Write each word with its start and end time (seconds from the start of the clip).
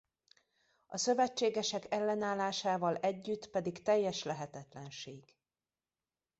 A 0.85 0.97
szövetségesek 0.97 1.85
ellenállásával 1.93 2.95
együtt 2.95 3.49
pedig 3.49 3.81
teljes 3.81 4.23
lehetetlenség. 4.23 5.35